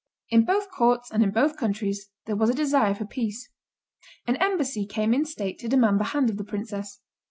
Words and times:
In 0.31 0.45
both 0.45 0.71
courts 0.71 1.11
and 1.11 1.21
in 1.21 1.29
both 1.29 1.57
countries 1.57 2.09
there 2.25 2.35
was 2.35 2.49
a 2.49 2.55
desire 2.55 2.95
for 2.95 3.05
peace. 3.05 3.51
An 4.25 4.35
embassy 4.37 4.87
came 4.87 5.13
in 5.13 5.25
state 5.25 5.59
to 5.59 5.69
demand 5.69 5.99
the 5.99 6.05
hand 6.05 6.31
of 6.31 6.37
the 6.37 6.43
princess. 6.43 7.01